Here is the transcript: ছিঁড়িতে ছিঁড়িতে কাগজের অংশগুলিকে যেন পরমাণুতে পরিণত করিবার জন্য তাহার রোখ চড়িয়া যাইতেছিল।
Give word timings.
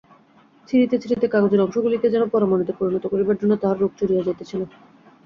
ছিঁড়িতে 0.67 0.95
ছিঁড়িতে 1.01 1.25
কাগজের 1.27 1.63
অংশগুলিকে 1.65 2.07
যেন 2.09 2.23
পরমাণুতে 2.33 2.73
পরিণত 2.79 3.03
করিবার 3.11 3.39
জন্য 3.41 3.53
তাহার 3.61 3.77
রোখ 3.79 3.91
চড়িয়া 3.99 4.25
যাইতেছিল। 4.25 4.61